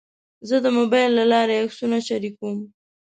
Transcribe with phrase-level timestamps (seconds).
[0.47, 2.57] زه د موبایل له لارې عکسونه شریکوم.